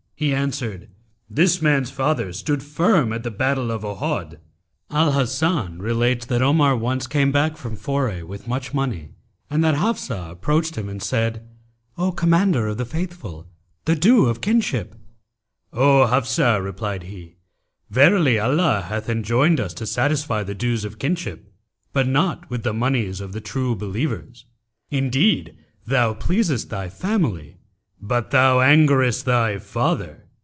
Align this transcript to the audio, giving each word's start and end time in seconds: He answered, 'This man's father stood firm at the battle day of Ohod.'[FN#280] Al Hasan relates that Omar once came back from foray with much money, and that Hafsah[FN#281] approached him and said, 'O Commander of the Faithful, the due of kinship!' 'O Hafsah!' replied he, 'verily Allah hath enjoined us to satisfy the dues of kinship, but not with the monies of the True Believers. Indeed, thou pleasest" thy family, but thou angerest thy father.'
He 0.15 0.35
answered, 0.35 0.87
'This 1.31 1.63
man's 1.63 1.89
father 1.89 2.31
stood 2.31 2.61
firm 2.61 3.11
at 3.11 3.23
the 3.23 3.31
battle 3.31 3.69
day 3.69 3.73
of 3.73 3.81
Ohod.'[FN#280] 3.83 4.37
Al 4.91 5.13
Hasan 5.13 5.81
relates 5.81 6.27
that 6.27 6.43
Omar 6.43 6.75
once 6.77 7.07
came 7.07 7.31
back 7.31 7.57
from 7.57 7.75
foray 7.75 8.21
with 8.21 8.47
much 8.47 8.71
money, 8.71 9.15
and 9.49 9.63
that 9.63 9.73
Hafsah[FN#281] 9.73 10.29
approached 10.29 10.75
him 10.77 10.89
and 10.89 11.01
said, 11.01 11.41
'O 11.97 12.11
Commander 12.11 12.67
of 12.67 12.77
the 12.77 12.85
Faithful, 12.85 13.47
the 13.85 13.95
due 13.95 14.27
of 14.27 14.41
kinship!' 14.41 14.93
'O 15.73 16.05
Hafsah!' 16.05 16.63
replied 16.63 17.01
he, 17.01 17.37
'verily 17.89 18.37
Allah 18.37 18.85
hath 18.89 19.09
enjoined 19.09 19.59
us 19.59 19.73
to 19.73 19.87
satisfy 19.87 20.43
the 20.43 20.53
dues 20.53 20.85
of 20.85 20.99
kinship, 20.99 21.51
but 21.93 22.07
not 22.07 22.47
with 22.47 22.61
the 22.61 22.73
monies 22.73 23.21
of 23.21 23.33
the 23.33 23.41
True 23.41 23.75
Believers. 23.75 24.45
Indeed, 24.91 25.57
thou 25.87 26.13
pleasest" 26.13 26.69
thy 26.69 26.89
family, 26.89 27.57
but 28.03 28.31
thou 28.31 28.57
angerest 28.57 29.25
thy 29.25 29.59
father.' 29.59 30.25